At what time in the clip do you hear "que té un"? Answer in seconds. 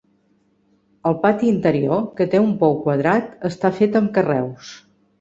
2.07-2.51